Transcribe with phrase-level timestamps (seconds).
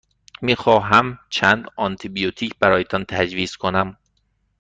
[0.41, 3.97] می خواهمم چند آنتی بیوتیک برایتان تجویز کنم.